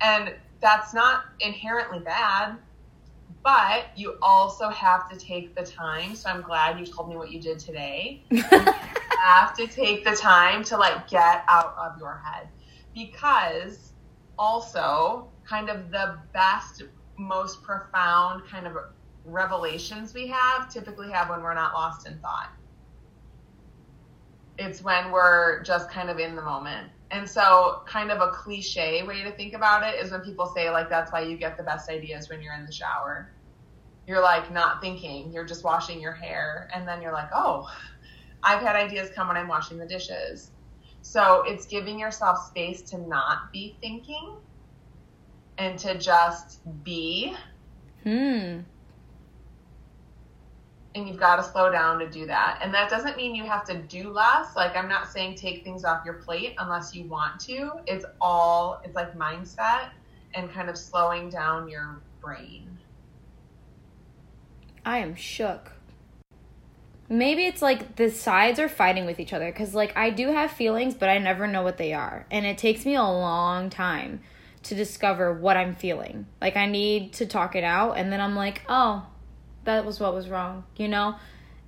And 0.00 0.34
that's 0.60 0.94
not 0.94 1.24
inherently 1.40 2.00
bad, 2.00 2.56
but 3.42 3.86
you 3.96 4.16
also 4.22 4.68
have 4.68 5.08
to 5.10 5.16
take 5.16 5.54
the 5.54 5.64
time. 5.64 6.14
So 6.14 6.30
I'm 6.30 6.42
glad 6.42 6.78
you 6.78 6.86
told 6.86 7.08
me 7.08 7.16
what 7.16 7.30
you 7.30 7.40
did 7.40 7.58
today. 7.58 8.22
you 8.30 8.42
have 8.42 9.54
to 9.56 9.66
take 9.66 10.04
the 10.04 10.14
time 10.14 10.62
to 10.64 10.76
like 10.76 11.08
get 11.08 11.44
out 11.48 11.74
of 11.78 11.98
your 11.98 12.20
head 12.24 12.48
because 12.94 13.92
also 14.38 15.28
kind 15.44 15.68
of 15.68 15.90
the 15.90 16.18
best, 16.32 16.84
most 17.16 17.62
profound 17.62 18.46
kind 18.48 18.66
of 18.66 18.76
revelations 19.24 20.14
we 20.14 20.26
have 20.26 20.72
typically 20.72 21.10
have 21.10 21.28
when 21.28 21.42
we're 21.42 21.54
not 21.54 21.74
lost 21.74 22.06
in 22.06 22.18
thought 22.20 22.50
it's 24.58 24.82
when 24.82 25.10
we're 25.12 25.62
just 25.62 25.90
kind 25.90 26.10
of 26.10 26.18
in 26.18 26.34
the 26.34 26.42
moment. 26.42 26.88
And 27.10 27.28
so, 27.28 27.80
kind 27.86 28.10
of 28.10 28.20
a 28.20 28.30
cliche 28.32 29.02
way 29.02 29.22
to 29.22 29.32
think 29.32 29.54
about 29.54 29.82
it 29.82 30.02
is 30.02 30.10
when 30.10 30.20
people 30.20 30.46
say, 30.54 30.70
like, 30.70 30.90
that's 30.90 31.12
why 31.12 31.20
you 31.20 31.38
get 31.38 31.56
the 31.56 31.62
best 31.62 31.90
ideas 31.90 32.28
when 32.28 32.42
you're 32.42 32.54
in 32.54 32.66
the 32.66 32.72
shower. 32.72 33.30
You're 34.06 34.22
like 34.22 34.52
not 34.52 34.80
thinking, 34.80 35.32
you're 35.32 35.46
just 35.46 35.64
washing 35.64 36.00
your 36.00 36.12
hair. 36.12 36.68
And 36.74 36.86
then 36.86 37.00
you're 37.00 37.12
like, 37.12 37.30
oh, 37.34 37.66
I've 38.42 38.60
had 38.62 38.76
ideas 38.76 39.10
come 39.14 39.28
when 39.28 39.36
I'm 39.36 39.48
washing 39.48 39.78
the 39.78 39.86
dishes. 39.86 40.50
So, 41.00 41.44
it's 41.46 41.66
giving 41.66 41.98
yourself 41.98 42.38
space 42.48 42.82
to 42.90 42.98
not 42.98 43.38
be 43.52 43.78
thinking 43.80 44.40
and 45.56 45.78
to 45.78 45.96
just 45.98 46.60
be. 46.84 47.34
Hmm 48.04 48.60
and 50.98 51.08
you've 51.08 51.18
got 51.18 51.36
to 51.36 51.42
slow 51.42 51.70
down 51.70 51.98
to 52.00 52.08
do 52.10 52.26
that. 52.26 52.60
And 52.62 52.72
that 52.74 52.90
doesn't 52.90 53.16
mean 53.16 53.34
you 53.34 53.44
have 53.44 53.64
to 53.64 53.78
do 53.82 54.10
less. 54.10 54.54
Like 54.56 54.76
I'm 54.76 54.88
not 54.88 55.08
saying 55.08 55.36
take 55.36 55.64
things 55.64 55.84
off 55.84 56.04
your 56.04 56.14
plate 56.14 56.54
unless 56.58 56.94
you 56.94 57.04
want 57.04 57.40
to. 57.40 57.72
It's 57.86 58.04
all 58.20 58.80
it's 58.84 58.94
like 58.94 59.16
mindset 59.16 59.90
and 60.34 60.50
kind 60.50 60.68
of 60.68 60.76
slowing 60.76 61.30
down 61.30 61.68
your 61.68 62.00
brain. 62.20 62.78
I 64.84 64.98
am 64.98 65.14
shook. 65.14 65.72
maybe 67.08 67.44
it's 67.46 67.62
like 67.62 67.96
the 67.96 68.10
sides 68.10 68.58
are 68.58 68.68
fighting 68.68 69.06
with 69.06 69.18
each 69.18 69.32
other 69.32 69.50
because 69.50 69.74
like 69.74 69.96
i 69.96 70.10
do 70.10 70.28
have 70.28 70.50
feelings 70.50 70.94
but 70.94 71.08
i 71.08 71.16
never 71.18 71.46
know 71.46 71.62
what 71.62 71.78
they 71.78 71.92
are 71.92 72.26
and 72.30 72.44
it 72.44 72.58
takes 72.58 72.84
me 72.84 72.94
a 72.94 73.02
long 73.02 73.70
time 73.70 74.20
to 74.62 74.74
discover 74.74 75.32
what 75.32 75.56
i'm 75.56 75.74
feeling 75.74 76.26
like 76.40 76.56
i 76.56 76.66
need 76.66 77.12
to 77.12 77.24
talk 77.24 77.56
it 77.56 77.64
out 77.64 77.92
and 77.92 78.12
then 78.12 78.20
i'm 78.20 78.36
like 78.36 78.62
oh 78.68 79.06
that 79.68 79.84
was 79.84 80.00
what 80.00 80.14
was 80.14 80.28
wrong 80.28 80.64
you 80.76 80.88
know 80.88 81.14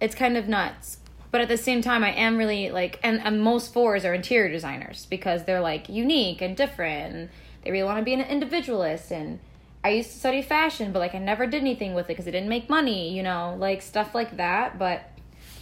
it's 0.01 0.15
kind 0.15 0.37
of 0.37 0.49
nuts 0.49 0.99
but 1.31 1.41
at 1.41 1.49
the 1.49 1.57
same 1.57 1.81
time 1.83 2.03
i 2.03 2.11
am 2.13 2.37
really 2.37 2.71
like 2.71 2.99
and, 3.03 3.21
and 3.21 3.43
most 3.43 3.73
fours 3.73 4.05
are 4.05 4.15
interior 4.15 4.51
designers 4.51 5.07
because 5.11 5.45
they're 5.45 5.61
like 5.61 5.89
unique 5.89 6.41
and 6.41 6.57
different 6.57 7.15
and 7.15 7.29
they 7.63 7.71
really 7.71 7.85
want 7.85 7.99
to 7.99 8.05
be 8.05 8.15
an 8.15 8.21
individualist 8.21 9.13
and 9.13 9.39
i 9.85 9.91
used 9.91 10.11
to 10.11 10.19
study 10.19 10.43
fashion 10.43 10.93
but 10.93 10.99
like 10.99 11.15
i 11.15 11.19
never 11.19 11.47
did 11.47 11.61
anything 11.61 11.95
with 11.95 12.07
it 12.07 12.09
because 12.09 12.27
it 12.27 12.33
didn't 12.33 12.49
make 12.49 12.69
money 12.69 13.15
you 13.15 13.23
know 13.23 13.55
like 13.59 13.81
stuff 13.83 14.15
like 14.15 14.37
that 14.37 14.79
but 14.79 15.11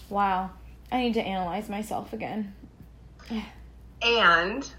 Wow. 0.09 0.51
I 0.91 1.01
need 1.01 1.15
to 1.15 1.21
analyze 1.23 1.69
myself 1.69 2.13
again. 2.13 2.55
and 4.03 4.71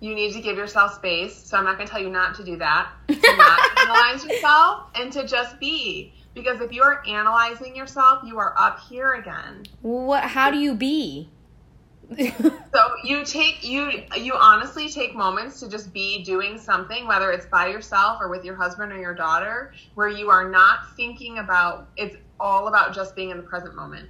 you 0.00 0.14
need 0.14 0.32
to 0.32 0.40
give 0.40 0.56
yourself 0.56 0.94
space. 0.94 1.36
So 1.36 1.56
I'm 1.56 1.64
not 1.64 1.76
going 1.76 1.86
to 1.86 1.92
tell 1.92 2.00
you 2.02 2.10
not 2.10 2.34
to 2.36 2.44
do 2.44 2.56
that. 2.56 2.88
To 3.08 3.36
not 3.36 3.60
analyze 3.78 4.24
yourself 4.24 4.86
and 4.94 5.12
to 5.12 5.26
just 5.26 5.58
be. 5.60 6.12
Because 6.38 6.60
if 6.60 6.72
you 6.72 6.82
are 6.82 7.02
analyzing 7.06 7.76
yourself, 7.76 8.22
you 8.24 8.38
are 8.38 8.54
up 8.58 8.80
here 8.88 9.12
again. 9.14 9.64
What? 9.82 10.24
How 10.24 10.50
do 10.50 10.58
you 10.58 10.74
be? 10.74 11.28
so 12.18 12.80
you 13.04 13.22
take 13.22 13.62
you 13.68 14.02
you 14.16 14.32
honestly 14.34 14.88
take 14.88 15.14
moments 15.14 15.60
to 15.60 15.68
just 15.68 15.92
be 15.92 16.24
doing 16.24 16.56
something 16.56 17.06
whether 17.06 17.30
it's 17.30 17.44
by 17.44 17.66
yourself 17.66 18.16
or 18.22 18.30
with 18.30 18.46
your 18.46 18.54
husband 18.54 18.90
or 18.90 18.96
your 18.98 19.14
daughter 19.14 19.74
where 19.94 20.08
you 20.08 20.30
are 20.30 20.48
not 20.48 20.96
thinking 20.96 21.36
about 21.36 21.90
it's 21.98 22.16
all 22.40 22.68
about 22.68 22.94
just 22.94 23.14
being 23.14 23.28
in 23.28 23.36
the 23.36 23.42
present 23.42 23.74
moment 23.74 24.08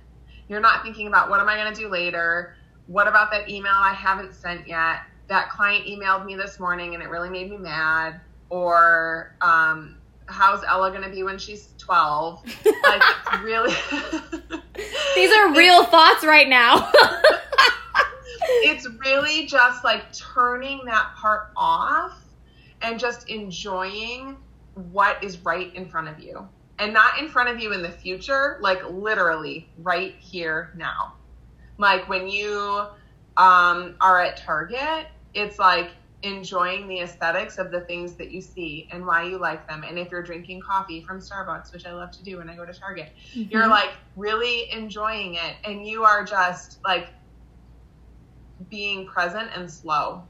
you're 0.49 0.61
not 0.61 0.83
thinking 0.83 1.07
about 1.07 1.31
what 1.31 1.41
am 1.41 1.49
I 1.49 1.57
going 1.57 1.73
to 1.73 1.81
do 1.81 1.89
later? 1.89 2.57
What 2.87 3.07
about 3.07 3.31
that 3.31 3.49
email 3.49 3.75
I 3.75 3.93
haven't 3.93 4.35
sent 4.35 4.67
yet? 4.67 5.03
That 5.29 5.51
client 5.51 5.87
emailed 5.87 6.25
me 6.25 6.35
this 6.37 6.59
morning 6.59 6.95
and 6.95 7.03
it 7.03 7.11
really 7.11 7.29
made 7.29 7.51
me 7.51 7.59
mad. 7.59 8.21
Or 8.49 9.35
um, 9.43 9.98
how's 10.29 10.63
Ella 10.65 10.91
going 10.91 11.03
to 11.03 11.11
be 11.11 11.23
when 11.23 11.39
she's 11.39 11.69
12? 11.79 12.45
Like, 12.85 13.43
really. 13.43 13.75
These 15.15 15.33
are 15.33 15.55
real 15.55 15.85
thoughts 15.85 16.25
right 16.25 16.49
now. 16.49 16.91
it's 18.63 18.89
really 19.05 19.47
just 19.47 19.85
like 19.85 20.13
turning 20.13 20.85
that 20.87 21.11
part 21.17 21.51
off 21.57 22.19
and 22.83 22.99
just 22.99 23.29
enjoying 23.29 24.37
what 24.93 25.23
is 25.23 25.39
right 25.39 25.75
in 25.75 25.87
front 25.87 26.09
of 26.09 26.19
you 26.21 26.49
and 26.79 26.93
not 26.93 27.19
in 27.19 27.29
front 27.29 27.49
of 27.49 27.61
you 27.61 27.73
in 27.73 27.83
the 27.83 27.91
future, 27.91 28.59
like 28.61 28.89
literally 28.89 29.69
right 29.79 30.15
here 30.19 30.73
now. 30.77 31.15
Like 31.77 32.09
when 32.09 32.29
you 32.29 32.87
um, 33.37 33.97
are 34.01 34.21
at 34.21 34.37
Target, 34.37 35.09
it's 35.35 35.59
like 35.59 35.91
enjoying 36.23 36.89
the 36.89 37.01
aesthetics 37.01 37.59
of 37.59 37.71
the 37.71 37.81
things 37.83 38.15
that 38.15 38.31
you 38.31 38.41
see 38.41 38.89
and 38.91 39.07
why 39.07 39.23
you 39.23 39.39
like 39.39 39.69
them. 39.69 39.85
And 39.87 39.99
if 39.99 40.11
you're 40.11 40.23
drinking 40.23 40.61
coffee 40.61 41.01
from 41.01 41.21
Starbucks, 41.21 41.73
which 41.73 41.87
I 41.87 41.93
love 41.93 42.11
to 42.13 42.25
do 42.25 42.39
when 42.39 42.51
I 42.51 42.57
go 42.57 42.65
to 42.65 42.73
Target, 42.73 43.13
mm-hmm. 43.35 43.51
you're 43.51 43.69
like 43.69 43.91
really 44.17 44.71
enjoying 44.73 45.35
it 45.35 45.57
and 45.65 45.87
you 45.87 46.05
are 46.05 46.25
just 46.25 46.81
like 46.85 47.09
being 48.69 49.07
present 49.07 49.51
and 49.55 49.71
slow 49.71 50.25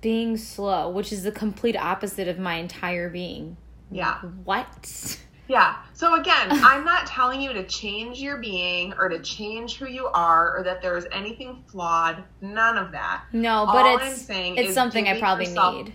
being 0.00 0.36
slow, 0.36 0.88
which 0.88 1.12
is 1.12 1.22
the 1.22 1.32
complete 1.32 1.76
opposite 1.76 2.28
of 2.28 2.38
my 2.38 2.54
entire 2.54 3.08
being. 3.08 3.56
Yeah. 3.90 4.18
What? 4.44 5.18
Yeah. 5.48 5.76
So 5.94 6.20
again, 6.20 6.48
I'm 6.50 6.84
not 6.84 7.06
telling 7.06 7.40
you 7.40 7.52
to 7.52 7.64
change 7.64 8.20
your 8.20 8.36
being 8.36 8.92
or 8.98 9.08
to 9.08 9.18
change 9.20 9.76
who 9.76 9.88
you 9.88 10.06
are 10.06 10.56
or 10.56 10.62
that 10.62 10.82
there 10.82 10.96
is 10.96 11.06
anything 11.10 11.64
flawed. 11.66 12.22
None 12.40 12.78
of 12.78 12.92
that. 12.92 13.24
No, 13.32 13.66
but 13.66 13.86
All 13.86 13.98
it's 13.98 14.26
it's 14.28 14.74
something 14.74 15.08
I 15.08 15.18
probably 15.18 15.46
need. 15.48 15.94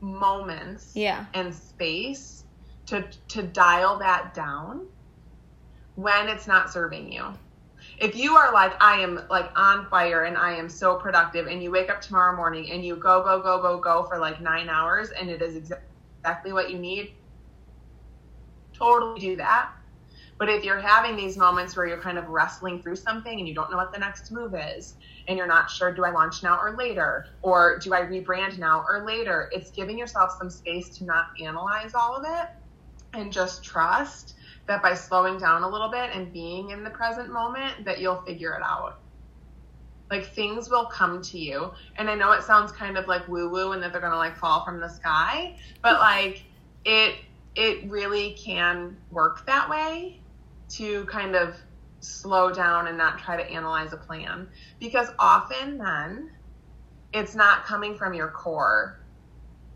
Moments. 0.00 0.92
Yeah. 0.94 1.26
And 1.34 1.54
space 1.54 2.44
to 2.86 3.04
to 3.28 3.42
dial 3.42 3.98
that 3.98 4.32
down 4.34 4.86
when 5.96 6.28
it's 6.28 6.46
not 6.46 6.72
serving 6.72 7.12
you 7.12 7.34
if 7.98 8.16
you 8.16 8.34
are 8.34 8.52
like 8.52 8.72
i 8.82 9.00
am 9.00 9.20
like 9.28 9.50
on 9.56 9.86
fire 9.86 10.24
and 10.24 10.36
i 10.38 10.54
am 10.54 10.68
so 10.68 10.96
productive 10.96 11.46
and 11.46 11.62
you 11.62 11.70
wake 11.70 11.90
up 11.90 12.00
tomorrow 12.00 12.34
morning 12.36 12.70
and 12.70 12.84
you 12.84 12.96
go 12.96 13.22
go 13.22 13.40
go 13.40 13.60
go 13.60 13.78
go 13.78 14.04
for 14.04 14.18
like 14.18 14.40
nine 14.40 14.68
hours 14.68 15.10
and 15.10 15.28
it 15.28 15.42
is 15.42 15.72
exactly 16.20 16.52
what 16.52 16.70
you 16.70 16.78
need 16.78 17.12
totally 18.78 19.20
do 19.20 19.36
that. 19.36 19.70
But 20.38 20.48
if 20.48 20.62
you're 20.62 20.80
having 20.80 21.16
these 21.16 21.36
moments 21.36 21.76
where 21.76 21.86
you're 21.86 22.00
kind 22.00 22.16
of 22.16 22.28
wrestling 22.28 22.80
through 22.80 22.96
something 22.96 23.38
and 23.38 23.48
you 23.48 23.54
don't 23.54 23.70
know 23.70 23.76
what 23.76 23.92
the 23.92 23.98
next 23.98 24.30
move 24.30 24.54
is 24.54 24.94
and 25.26 25.36
you're 25.36 25.48
not 25.48 25.68
sure 25.68 25.92
do 25.92 26.04
i 26.04 26.10
launch 26.10 26.42
now 26.44 26.58
or 26.58 26.76
later? 26.76 27.26
Or 27.42 27.78
do 27.78 27.92
i 27.92 28.02
rebrand 28.02 28.58
now 28.58 28.84
or 28.88 29.04
later? 29.04 29.50
It's 29.52 29.72
giving 29.72 29.98
yourself 29.98 30.30
some 30.38 30.48
space 30.48 30.96
to 30.98 31.04
not 31.04 31.26
analyze 31.42 31.94
all 31.94 32.16
of 32.16 32.24
it 32.24 32.48
and 33.14 33.32
just 33.32 33.64
trust 33.64 34.34
that 34.68 34.82
by 34.82 34.94
slowing 34.94 35.38
down 35.38 35.62
a 35.62 35.68
little 35.68 35.90
bit 35.90 36.10
and 36.14 36.32
being 36.32 36.70
in 36.70 36.84
the 36.84 36.90
present 36.90 37.32
moment 37.32 37.84
that 37.84 37.98
you'll 37.98 38.22
figure 38.22 38.54
it 38.54 38.62
out. 38.62 39.00
Like 40.10 40.26
things 40.26 40.70
will 40.70 40.86
come 40.86 41.20
to 41.22 41.38
you. 41.38 41.72
And 41.96 42.08
i 42.08 42.14
know 42.14 42.30
it 42.30 42.44
sounds 42.44 42.70
kind 42.70 42.96
of 42.96 43.08
like 43.08 43.26
woo 43.26 43.50
woo 43.50 43.72
and 43.72 43.82
that 43.82 43.90
they're 43.90 44.00
going 44.00 44.12
to 44.12 44.18
like 44.18 44.36
fall 44.36 44.64
from 44.64 44.80
the 44.80 44.88
sky 44.88 45.56
but 45.82 45.98
like 45.98 46.44
it 46.84 47.16
it 47.58 47.90
really 47.90 48.32
can 48.42 48.96
work 49.10 49.44
that 49.46 49.68
way 49.68 50.22
to 50.70 51.04
kind 51.06 51.34
of 51.34 51.56
slow 52.00 52.52
down 52.52 52.86
and 52.86 52.96
not 52.96 53.18
try 53.18 53.36
to 53.36 53.50
analyze 53.50 53.92
a 53.92 53.96
plan 53.96 54.48
because 54.78 55.08
often 55.18 55.76
then 55.78 56.30
it's 57.12 57.34
not 57.34 57.64
coming 57.64 57.96
from 57.96 58.14
your 58.14 58.30
core 58.30 59.00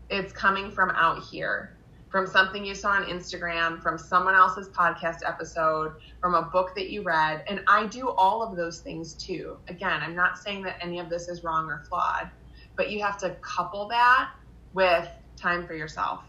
it's 0.09 0.31
coming 0.31 0.71
from 0.71 0.91
out 0.91 1.21
here 1.23 1.73
from 2.13 2.27
something 2.27 2.63
you 2.63 2.75
saw 2.75 2.91
on 2.91 3.05
Instagram, 3.05 3.81
from 3.81 3.97
someone 3.97 4.35
else's 4.35 4.69
podcast 4.69 5.17
episode, 5.25 5.93
from 6.21 6.35
a 6.35 6.43
book 6.43 6.75
that 6.75 6.91
you 6.91 7.01
read. 7.01 7.43
And 7.47 7.61
I 7.67 7.87
do 7.87 8.09
all 8.11 8.43
of 8.43 8.55
those 8.55 8.81
things 8.81 9.15
too. 9.15 9.57
Again, 9.67 9.99
I'm 10.03 10.15
not 10.15 10.37
saying 10.37 10.61
that 10.65 10.77
any 10.79 10.99
of 10.99 11.09
this 11.09 11.27
is 11.27 11.43
wrong 11.43 11.65
or 11.65 11.83
flawed, 11.89 12.29
but 12.77 12.91
you 12.91 13.01
have 13.01 13.17
to 13.21 13.35
couple 13.41 13.87
that 13.87 14.29
with 14.73 15.09
time 15.35 15.65
for 15.65 15.73
yourself. 15.73 16.21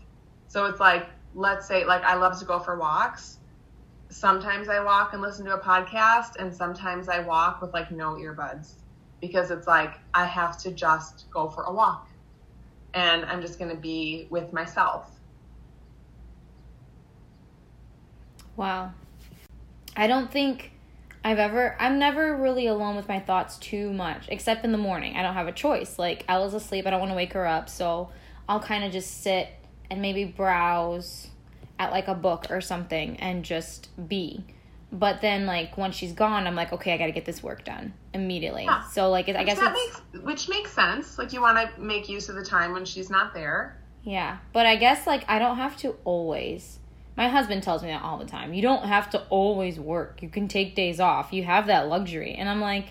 So 0.49 0.65
it's 0.65 0.81
like, 0.81 1.07
let's 1.35 1.67
say, 1.67 1.85
like, 1.85 2.03
I 2.03 2.15
love 2.15 2.39
to 2.39 2.45
go 2.45 2.59
for 2.59 2.79
walks. 2.79 3.39
Sometimes 4.09 4.69
I 4.69 4.81
walk 4.83 5.13
and 5.13 5.23
listen 5.23 5.45
to 5.47 5.55
a 5.55 5.61
podcast, 5.61 6.37
and 6.39 6.55
sometimes 6.55 7.09
I 7.09 7.21
walk 7.21 7.61
with 7.61 7.73
like 7.73 7.91
no 7.91 8.15
earbuds 8.15 8.75
because 9.21 9.51
it's 9.51 9.67
like 9.67 9.95
I 10.13 10.27
have 10.27 10.59
to 10.63 10.71
just 10.71 11.31
go 11.31 11.49
for 11.49 11.65
a 11.65 11.73
walk 11.73 12.09
and 12.93 13.25
I'm 13.25 13.41
just 13.41 13.59
going 13.59 13.71
to 13.71 13.77
be 13.77 14.27
with 14.31 14.53
myself 14.53 15.15
Wow. 18.57 18.93
I 19.97 20.07
don't 20.07 20.31
think 20.31 20.73
I've 21.25 21.39
ever 21.39 21.77
I'm 21.81 21.99
never 21.99 22.37
really 22.37 22.67
alone 22.67 22.97
with 22.97 23.09
my 23.09 23.19
thoughts 23.21 23.59
too 23.59 23.93
much, 23.93 24.27
except 24.29 24.65
in 24.65 24.73
the 24.73 24.79
morning. 24.79 25.17
I 25.17 25.23
don't 25.23 25.35
have 25.35 25.49
a 25.49 25.53
choice. 25.53 25.99
Like 25.99 26.25
Ella's 26.29 26.55
asleep, 26.55 26.87
I 26.87 26.91
don't 26.91 27.01
want 27.01 27.13
to 27.13 27.17
wake 27.17 27.33
her 27.33 27.47
up, 27.47 27.69
so 27.69 28.11
I'll 28.49 28.61
kind 28.61 28.85
of 28.85 28.93
just 28.93 29.23
sit 29.23 29.49
and 29.95 30.03
maybe 30.03 30.25
browse 30.25 31.29
at 31.79 31.91
like 31.91 32.09
a 32.09 32.15
book 32.15 32.47
or 32.51 32.61
something 32.61 33.17
and 33.17 33.45
just 33.45 33.89
be. 34.09 34.45
But 34.93 35.21
then 35.21 35.47
like 35.47 35.77
once 35.77 35.97
she's 35.97 36.13
gone, 36.13 36.47
I'm 36.47 36.55
like, 36.55 36.73
okay, 36.73 36.93
I 36.93 36.99
got 36.99 37.07
to 37.07 37.13
get 37.13 37.25
this 37.25 37.43
work 37.43 37.65
done 37.65 37.95
immediately. 38.13 38.65
Yeah. 38.65 38.83
So 38.89 39.11
like 39.11 39.29
I 39.29 39.45
guess 39.45 39.59
that 39.59 39.73
makes 39.73 40.25
which 40.25 40.49
makes 40.49 40.73
sense. 40.73 41.19
Like 41.19 41.33
you 41.33 41.41
want 41.41 41.59
to 41.59 41.81
make 41.81 42.09
use 42.09 42.29
of 42.29 42.37
the 42.37 42.45
time 42.45 42.73
when 42.73 42.85
she's 42.85 43.11
not 43.11 43.35
there. 43.35 43.81
Yeah, 44.03 44.39
but 44.53 44.67
I 44.67 44.77
guess 44.77 45.07
like 45.07 45.25
I 45.29 45.39
don't 45.39 45.57
have 45.57 45.77
to 45.79 45.97
always 46.05 46.79
my 47.17 47.29
husband 47.29 47.63
tells 47.63 47.83
me 47.83 47.89
that 47.89 48.03
all 48.03 48.19
the 48.19 48.25
time. 48.25 48.55
You 48.55 48.63
don't 48.63 48.85
have 48.85 49.11
to 49.11 49.23
always 49.31 49.79
work. 49.79 50.23
You 50.23 50.29
can 50.29 50.49
take 50.49 50.75
days 50.75 50.99
off. 50.99 51.33
You 51.33 51.45
have 51.45 51.67
that 51.69 51.89
luxury. 51.89 52.35
And 52.35 52.49
I'm 52.49 52.61
like, 52.61 52.87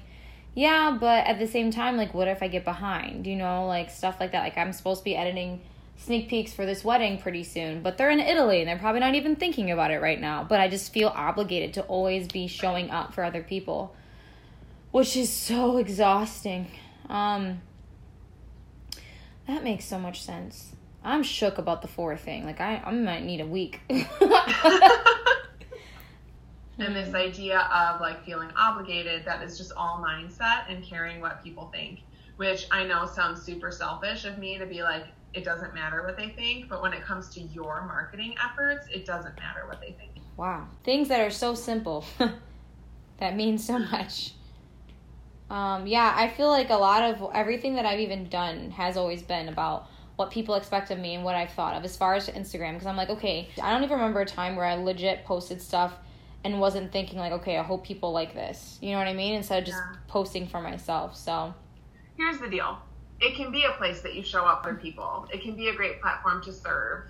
yeah, 0.56 0.96
but 0.98 1.26
at 1.28 1.40
the 1.40 1.48
same 1.48 1.72
time, 1.72 1.98
like, 1.98 2.14
what 2.14 2.28
if 2.28 2.42
I 2.42 2.48
get 2.48 2.64
behind? 2.64 3.28
You 3.28 3.36
know, 3.36 3.68
like 3.68 3.90
stuff 3.90 4.18
like 4.20 4.32
that. 4.32 4.44
Like, 4.44 4.58
I'm 4.58 4.72
supposed 4.72 5.02
to 5.02 5.04
be 5.04 5.16
editing 5.16 5.62
sneak 5.98 6.30
peeks 6.30 6.54
for 6.54 6.66
this 6.66 6.84
wedding 6.84 7.18
pretty 7.18 7.44
soon, 7.44 7.82
but 7.82 7.98
they're 7.98 8.10
in 8.10 8.20
Italy 8.20 8.60
and 8.60 8.68
they're 8.68 8.78
probably 8.78 9.00
not 9.00 9.16
even 9.16 9.36
thinking 9.36 9.72
about 9.72 9.92
it 9.92 10.02
right 10.02 10.20
now. 10.20 10.44
But 10.44 10.60
I 10.60 10.68
just 10.68 10.92
feel 10.92 11.10
obligated 11.10 11.74
to 11.76 11.84
always 11.84 12.28
be 12.28 12.48
showing 12.48 12.90
up 12.90 13.14
for 13.14 13.24
other 13.24 13.44
people, 13.44 13.96
which 14.92 15.16
is 15.16 15.30
so 15.30 15.78
exhausting. 15.78 16.68
Um, 17.10 17.62
that 19.48 19.64
makes 19.64 19.86
so 19.86 19.98
much 20.00 20.22
sense. 20.22 20.74
I'm 21.04 21.24
shook 21.24 21.58
about 21.58 21.82
the 21.82 21.88
four 21.88 22.16
thing. 22.16 22.46
Like 22.46 22.62
I, 22.62 22.82
I 22.86 22.92
might 22.92 23.24
need 23.24 23.42
a 23.42 23.46
week. 23.46 23.82
and 23.90 24.00
this 26.96 27.14
idea 27.14 27.60
of 27.60 28.00
like 28.00 28.24
feeling 28.26 28.50
obligated, 28.58 29.26
that 29.26 29.44
is 29.44 29.58
just 29.58 29.74
all 29.76 30.04
mindset 30.06 30.64
and 30.70 30.84
caring 30.84 31.20
what 31.20 31.44
people 31.44 31.70
think. 31.74 32.00
Which 32.38 32.68
I 32.72 32.86
know 32.86 33.06
sounds 33.06 33.44
super 33.44 33.70
selfish 33.70 34.26
of 34.26 34.38
me 34.38 34.58
to 34.58 34.66
be 34.66 34.82
like, 34.82 35.06
it 35.34 35.44
doesn't 35.44 35.74
matter 35.74 36.04
what 36.04 36.18
they 36.18 36.30
think, 36.30 36.70
but 36.70 36.82
when 36.82 36.94
it 36.94 37.04
comes 37.04 37.30
to 37.30 37.42
your 37.42 37.86
marketing 37.86 38.36
efforts, 38.44 38.88
it 38.92 39.06
doesn't 39.06 39.36
matter 39.38 39.66
what 39.68 39.82
they 39.82 39.92
think. 39.92 40.12
wow. 40.38 40.68
Things 40.84 41.08
that 41.08 41.22
are 41.22 41.32
so 41.32 41.56
simple 41.56 42.06
that 43.18 43.36
mean 43.36 43.58
so 43.58 43.80
much. 43.80 44.34
Um, 45.50 45.86
yeah, 45.86 46.14
I 46.16 46.30
feel 46.30 46.48
like 46.48 46.70
a 46.70 46.76
lot 46.76 47.04
of 47.04 47.32
everything 47.34 47.76
that 47.76 47.86
I've 47.86 48.00
even 48.00 48.28
done 48.30 48.72
has 48.72 48.98
always 48.98 49.22
been 49.22 49.50
about 49.50 49.88
what 50.16 50.32
people 50.32 50.56
expect 50.56 50.92
of 50.92 51.00
me 51.00 51.16
and 51.16 51.24
what 51.24 51.36
I've 51.36 51.52
thought 51.52 51.76
of 51.76 51.84
as 51.84 51.98
far 51.98 52.16
as 52.16 52.28
Instagram. 52.28 52.74
Because 52.74 52.88
I'm 52.88 52.98
like, 52.98 53.10
okay, 53.10 53.50
I 53.62 53.72
don't 53.72 53.84
even 53.84 53.98
remember 53.98 54.22
a 54.22 54.26
time 54.26 54.56
where 54.56 54.66
I 54.66 54.76
legit 54.76 55.26
posted 55.26 55.62
stuff 55.62 55.94
and 56.44 56.60
wasn't 56.60 56.92
thinking 56.92 57.20
like, 57.20 57.32
okay, 57.34 57.58
I 57.58 57.64
hope 57.64 57.86
people 57.86 58.12
like 58.12 58.34
this. 58.34 58.78
You 58.82 58.92
know 58.92 58.98
what 58.98 59.08
I 59.08 59.14
mean? 59.14 59.36
Instead 59.36 59.60
of 59.60 59.66
just 59.66 59.78
yeah. 59.78 60.00
posting 60.08 60.48
for 60.48 60.62
myself. 60.62 61.16
So 61.16 61.54
here's 62.18 62.40
the 62.40 62.50
deal. 62.50 62.80
It 63.24 63.36
can 63.36 63.54
be 63.54 63.64
a 63.64 63.72
place 63.72 64.02
that 64.02 64.16
you 64.16 64.22
show 64.22 64.44
up 64.44 64.64
for 64.64 64.74
people. 64.74 65.26
It 65.32 65.42
can 65.42 65.56
be 65.56 65.70
a 65.70 65.74
great 65.74 66.02
platform 66.02 66.44
to 66.44 66.52
serve 66.52 67.06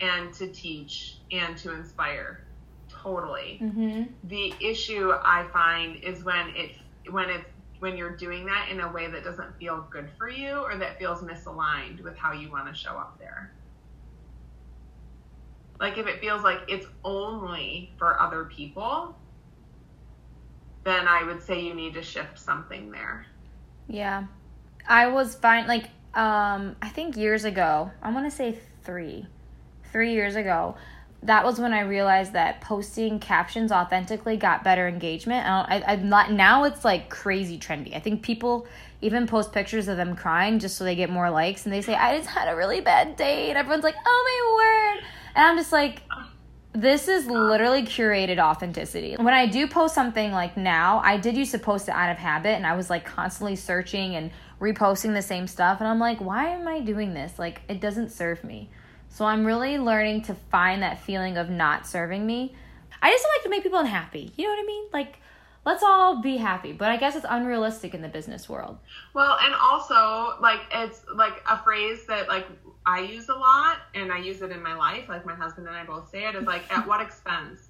and 0.00 0.32
to 0.34 0.46
teach 0.46 1.16
and 1.32 1.58
to 1.58 1.74
inspire. 1.74 2.44
Totally. 2.88 3.58
Mm-hmm. 3.60 4.04
The 4.28 4.54
issue 4.60 5.12
I 5.12 5.48
find 5.52 5.96
is 6.04 6.22
when 6.22 6.50
it 6.50 6.76
when 7.10 7.30
it's 7.30 7.50
when 7.80 7.96
you're 7.96 8.16
doing 8.16 8.46
that 8.46 8.68
in 8.70 8.78
a 8.80 8.92
way 8.92 9.08
that 9.10 9.24
doesn't 9.24 9.58
feel 9.58 9.84
good 9.90 10.08
for 10.16 10.28
you 10.28 10.58
or 10.58 10.76
that 10.76 11.00
feels 11.00 11.20
misaligned 11.22 12.00
with 12.00 12.16
how 12.16 12.32
you 12.32 12.48
want 12.48 12.72
to 12.72 12.74
show 12.74 12.92
up 12.92 13.18
there. 13.18 13.52
Like 15.80 15.98
if 15.98 16.06
it 16.06 16.20
feels 16.20 16.44
like 16.44 16.60
it's 16.68 16.86
only 17.02 17.92
for 17.98 18.20
other 18.20 18.44
people, 18.44 19.16
then 20.84 21.08
I 21.08 21.24
would 21.24 21.42
say 21.42 21.60
you 21.60 21.74
need 21.74 21.94
to 21.94 22.02
shift 22.02 22.38
something 22.38 22.92
there. 22.92 23.26
Yeah. 23.88 24.26
I 24.88 25.08
was 25.08 25.34
fine 25.34 25.66
like 25.66 25.84
um 26.14 26.76
I 26.80 26.88
think 26.88 27.16
years 27.16 27.44
ago, 27.44 27.90
I 28.02 28.10
want 28.12 28.30
to 28.30 28.36
say 28.36 28.58
3. 28.84 29.26
3 29.92 30.12
years 30.12 30.36
ago, 30.36 30.76
that 31.22 31.44
was 31.44 31.58
when 31.58 31.72
I 31.72 31.80
realized 31.80 32.32
that 32.34 32.60
posting 32.60 33.18
captions 33.18 33.72
authentically 33.72 34.36
got 34.36 34.62
better 34.62 34.86
engagement. 34.86 35.46
I, 35.46 35.82
I, 35.86 35.94
am 35.94 36.08
not 36.08 36.32
now. 36.32 36.64
It's 36.64 36.84
like 36.84 37.08
crazy 37.08 37.58
trendy. 37.58 37.96
I 37.96 38.00
think 38.00 38.22
people 38.22 38.66
even 39.00 39.26
post 39.26 39.52
pictures 39.52 39.88
of 39.88 39.96
them 39.96 40.14
crying 40.14 40.58
just 40.58 40.76
so 40.76 40.84
they 40.84 40.94
get 40.94 41.10
more 41.10 41.30
likes, 41.30 41.64
and 41.64 41.72
they 41.72 41.82
say 41.82 41.94
I 41.94 42.16
just 42.18 42.30
had 42.30 42.48
a 42.48 42.56
really 42.56 42.80
bad 42.80 43.16
day, 43.16 43.48
and 43.48 43.58
everyone's 43.58 43.84
like, 43.84 43.96
"Oh 44.04 44.94
my 44.98 44.98
word!" 45.00 45.08
And 45.34 45.44
I'm 45.46 45.56
just 45.56 45.72
like, 45.72 46.02
this 46.72 47.08
is 47.08 47.26
literally 47.26 47.82
curated 47.82 48.38
authenticity. 48.38 49.16
When 49.16 49.34
I 49.34 49.46
do 49.46 49.66
post 49.66 49.94
something 49.94 50.32
like 50.32 50.56
now, 50.56 51.00
I 51.04 51.16
did 51.16 51.36
used 51.36 51.52
to 51.52 51.58
post 51.58 51.88
it 51.88 51.92
out 51.92 52.10
of 52.10 52.18
habit, 52.18 52.50
and 52.50 52.66
I 52.66 52.76
was 52.76 52.90
like 52.90 53.04
constantly 53.04 53.56
searching 53.56 54.14
and 54.14 54.30
reposting 54.60 55.14
the 55.14 55.22
same 55.22 55.46
stuff, 55.46 55.80
and 55.80 55.88
I'm 55.88 55.98
like, 55.98 56.20
why 56.20 56.48
am 56.48 56.66
I 56.66 56.80
doing 56.80 57.14
this? 57.14 57.38
Like, 57.38 57.60
it 57.68 57.80
doesn't 57.80 58.10
serve 58.10 58.42
me. 58.44 58.70
So 59.08 59.24
I'm 59.24 59.46
really 59.46 59.78
learning 59.78 60.22
to 60.22 60.34
find 60.34 60.82
that 60.82 61.00
feeling 61.00 61.36
of 61.36 61.48
not 61.50 61.86
serving 61.86 62.26
me. 62.26 62.54
I 63.00 63.10
just 63.10 63.26
like 63.34 63.44
to 63.44 63.48
make 63.48 63.62
people 63.62 63.78
unhappy. 63.78 64.32
You 64.36 64.44
know 64.44 64.50
what 64.50 64.60
I 64.60 64.66
mean? 64.66 64.84
Like, 64.92 65.18
let's 65.64 65.82
all 65.82 66.22
be 66.22 66.36
happy. 66.36 66.72
But 66.72 66.90
I 66.90 66.96
guess 66.96 67.16
it's 67.16 67.26
unrealistic 67.28 67.94
in 67.94 68.02
the 68.02 68.08
business 68.08 68.48
world. 68.48 68.78
Well, 69.14 69.38
and 69.40 69.54
also, 69.54 70.40
like, 70.40 70.60
it's 70.72 71.02
like 71.14 71.42
a 71.48 71.62
phrase 71.62 72.06
that, 72.06 72.28
like, 72.28 72.46
I 72.84 73.00
use 73.00 73.28
a 73.28 73.34
lot 73.34 73.78
and 73.94 74.12
I 74.12 74.18
use 74.18 74.42
it 74.42 74.50
in 74.50 74.62
my 74.62 74.74
life. 74.74 75.08
Like, 75.08 75.26
my 75.26 75.34
husband 75.34 75.66
and 75.66 75.76
I 75.76 75.84
both 75.84 76.10
say 76.10 76.26
it 76.26 76.34
is 76.34 76.44
like, 76.44 76.70
at 76.70 76.86
what 76.86 77.00
expense? 77.00 77.68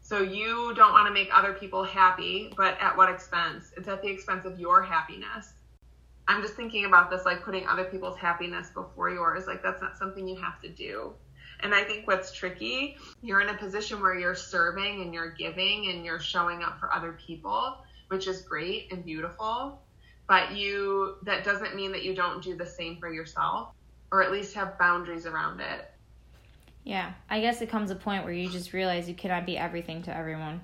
So 0.00 0.20
you 0.20 0.74
don't 0.74 0.92
want 0.92 1.06
to 1.06 1.14
make 1.14 1.30
other 1.32 1.54
people 1.54 1.82
happy, 1.82 2.52
but 2.56 2.76
at 2.80 2.96
what 2.96 3.08
expense? 3.08 3.72
It's 3.76 3.88
at 3.88 4.02
the 4.02 4.08
expense 4.08 4.44
of 4.44 4.60
your 4.60 4.82
happiness. 4.82 5.54
I'm 6.26 6.42
just 6.42 6.54
thinking 6.54 6.86
about 6.86 7.10
this 7.10 7.24
like 7.24 7.42
putting 7.42 7.66
other 7.66 7.84
people's 7.84 8.16
happiness 8.16 8.70
before 8.70 9.10
yours. 9.10 9.46
Like 9.46 9.62
that's 9.62 9.82
not 9.82 9.98
something 9.98 10.26
you 10.26 10.36
have 10.36 10.60
to 10.62 10.68
do. 10.68 11.12
And 11.60 11.74
I 11.74 11.84
think 11.84 12.06
what's 12.06 12.32
tricky, 12.32 12.96
you're 13.22 13.40
in 13.40 13.48
a 13.48 13.56
position 13.56 14.00
where 14.00 14.18
you're 14.18 14.34
serving 14.34 15.02
and 15.02 15.14
you're 15.14 15.30
giving 15.30 15.90
and 15.90 16.04
you're 16.04 16.20
showing 16.20 16.62
up 16.62 16.80
for 16.80 16.92
other 16.92 17.18
people, 17.26 17.78
which 18.08 18.26
is 18.26 18.42
great 18.42 18.90
and 18.92 19.04
beautiful. 19.04 19.80
But 20.26 20.52
you 20.52 21.16
that 21.22 21.44
doesn't 21.44 21.76
mean 21.76 21.92
that 21.92 22.02
you 22.02 22.14
don't 22.14 22.42
do 22.42 22.56
the 22.56 22.66
same 22.66 22.96
for 22.96 23.12
yourself 23.12 23.74
or 24.10 24.22
at 24.22 24.32
least 24.32 24.54
have 24.54 24.78
boundaries 24.78 25.26
around 25.26 25.60
it. 25.60 25.90
Yeah, 26.84 27.12
I 27.30 27.40
guess 27.40 27.60
it 27.62 27.68
comes 27.68 27.90
a 27.90 27.94
point 27.94 28.24
where 28.24 28.32
you 28.32 28.48
just 28.48 28.72
realize 28.72 29.08
you 29.08 29.14
cannot 29.14 29.46
be 29.46 29.56
everything 29.56 30.02
to 30.04 30.16
everyone. 30.16 30.60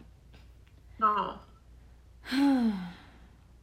No. 0.99 1.39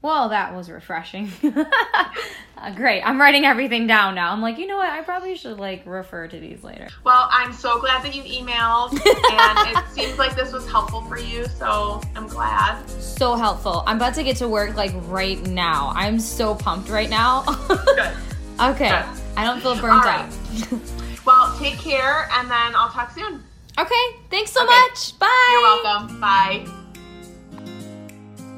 Well, 0.01 0.29
that 0.29 0.55
was 0.55 0.69
refreshing. 0.69 1.31
uh, 1.43 2.71
great. 2.75 3.01
I'm 3.01 3.19
writing 3.19 3.45
everything 3.45 3.87
down 3.87 4.13
now. 4.13 4.31
I'm 4.31 4.41
like, 4.41 4.59
you 4.59 4.67
know 4.67 4.77
what? 4.77 4.89
I 4.89 5.01
probably 5.01 5.35
should 5.35 5.59
like 5.59 5.83
refer 5.85 6.27
to 6.27 6.39
these 6.39 6.63
later. 6.63 6.87
Well, 7.03 7.27
I'm 7.31 7.51
so 7.51 7.79
glad 7.79 8.03
that 8.03 8.13
you 8.15 8.21
emailed, 8.21 8.91
and 8.91 9.77
it 9.77 9.83
seems 9.91 10.19
like 10.19 10.35
this 10.35 10.53
was 10.53 10.69
helpful 10.69 11.01
for 11.01 11.17
you. 11.17 11.45
So 11.47 12.01
I'm 12.15 12.27
glad. 12.27 12.87
So 12.89 13.35
helpful. 13.35 13.83
I'm 13.87 13.97
about 13.97 14.13
to 14.15 14.23
get 14.23 14.37
to 14.37 14.47
work 14.47 14.75
like 14.75 14.91
right 15.07 15.41
now. 15.47 15.91
I'm 15.95 16.19
so 16.19 16.53
pumped 16.53 16.89
right 16.89 17.09
now. 17.09 17.43
Good. 17.67 18.13
Okay. 18.59 18.89
Good. 18.89 19.21
I 19.35 19.45
don't 19.45 19.61
feel 19.61 19.73
burnt 19.81 20.05
right. 20.05 20.29
out. 20.29 20.79
well, 21.25 21.57
take 21.57 21.79
care, 21.79 22.29
and 22.33 22.49
then 22.49 22.75
I'll 22.75 22.89
talk 22.89 23.11
soon. 23.15 23.43
Okay. 23.79 24.15
Thanks 24.29 24.51
so 24.51 24.63
okay. 24.63 24.73
much. 24.73 25.17
Bye. 25.17 25.49
You're 25.51 25.61
welcome. 25.61 26.21
Bye. 26.21 26.83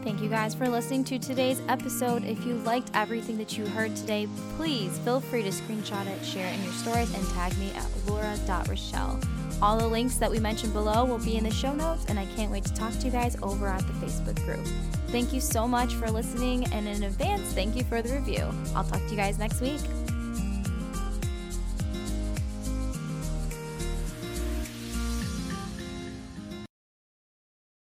Thank 0.09 0.23
you 0.23 0.29
guys 0.29 0.55
for 0.55 0.67
listening 0.67 1.03
to 1.03 1.19
today's 1.19 1.61
episode. 1.69 2.23
If 2.23 2.43
you 2.43 2.55
liked 2.55 2.89
everything 2.95 3.37
that 3.37 3.55
you 3.55 3.67
heard 3.67 3.95
today, 3.95 4.27
please 4.57 4.97
feel 4.97 5.19
free 5.19 5.43
to 5.43 5.49
screenshot 5.49 6.07
it, 6.07 6.25
share 6.25 6.51
it 6.51 6.55
in 6.55 6.63
your 6.63 6.73
stories, 6.73 7.13
and 7.13 7.23
tag 7.29 7.55
me 7.59 7.71
at 7.73 7.85
laura.rochelle. 8.07 9.19
All 9.61 9.77
the 9.77 9.87
links 9.87 10.15
that 10.15 10.31
we 10.31 10.39
mentioned 10.39 10.73
below 10.73 11.05
will 11.05 11.19
be 11.19 11.37
in 11.37 11.43
the 11.43 11.51
show 11.51 11.73
notes, 11.73 12.05
and 12.07 12.17
I 12.17 12.25
can't 12.35 12.51
wait 12.51 12.63
to 12.63 12.73
talk 12.73 12.91
to 12.93 13.05
you 13.05 13.11
guys 13.11 13.37
over 13.43 13.67
at 13.67 13.85
the 13.85 13.93
Facebook 14.03 14.43
group. 14.45 14.65
Thank 15.09 15.31
you 15.31 15.39
so 15.39 15.67
much 15.67 15.93
for 15.93 16.09
listening, 16.09 16.65
and 16.73 16.87
in 16.87 17.03
advance, 17.03 17.53
thank 17.53 17.75
you 17.75 17.83
for 17.83 18.01
the 18.01 18.11
review. 18.11 18.49
I'll 18.75 18.85
talk 18.85 19.01
to 19.01 19.09
you 19.11 19.15
guys 19.15 19.37
next 19.37 19.61
week. 19.61 19.79